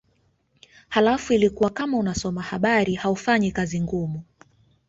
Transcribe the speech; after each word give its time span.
Halafu 0.89 1.33
ilikuwa 1.33 1.69
kama 1.69 1.97
unasoma 1.97 2.41
habari 2.41 2.95
haufanyi 2.95 3.51
kazi 3.51 3.81
ngumu 3.81 4.23